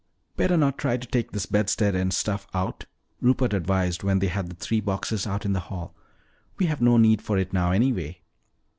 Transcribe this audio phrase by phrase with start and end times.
[0.35, 2.85] "Better not try to take this bedstead and stuff out,"
[3.21, 5.95] Rupert advised when they had the three boxes out in the hall.
[6.57, 8.21] "We have no need for it now, anyway."